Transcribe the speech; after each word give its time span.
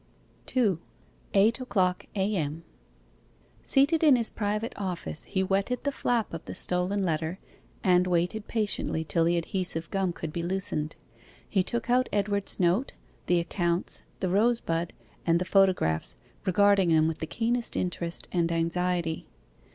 2. 0.47 0.79
EIGHT 1.35 1.59
O'CLOCK 1.61 2.07
A.M. 2.15 2.63
Seated 3.61 4.03
in 4.03 4.15
his 4.15 4.31
private 4.31 4.73
office 4.75 5.25
he 5.25 5.43
wetted 5.43 5.83
the 5.83 5.91
flap 5.91 6.33
of 6.33 6.43
the 6.45 6.55
stolen 6.55 7.05
letter, 7.05 7.37
and 7.83 8.07
waited 8.07 8.47
patiently 8.47 9.03
till 9.03 9.23
the 9.25 9.37
adhesive 9.37 9.87
gum 9.91 10.11
could 10.11 10.33
be 10.33 10.41
loosened. 10.41 10.95
He 11.47 11.61
took 11.61 11.87
out 11.87 12.09
Edward's 12.11 12.59
note, 12.59 12.93
the 13.27 13.39
accounts, 13.39 14.01
the 14.21 14.29
rosebud, 14.29 14.91
and 15.23 15.37
the 15.37 15.45
photographs, 15.45 16.15
regarding 16.47 16.89
them 16.89 17.07
with 17.07 17.19
the 17.19 17.27
keenest 17.27 17.77
interest 17.77 18.27
and 18.31 18.51
anxiety. 18.51 19.27